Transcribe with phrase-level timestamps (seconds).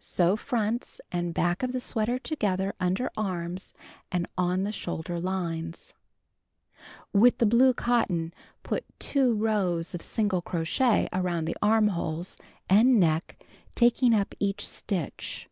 [0.00, 3.74] Sew fronts and back of the sweater together under arms
[4.10, 5.92] and on the shoulder hnes.
[7.12, 13.44] With the blue cotton, put 2 rows of single crochet around the armholes and neck
[13.74, 15.50] taking up each stitch.